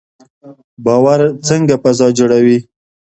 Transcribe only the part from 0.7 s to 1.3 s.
باور